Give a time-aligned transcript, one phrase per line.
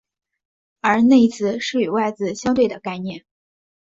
[0.79, 3.23] 而内字是与外字相对的概念。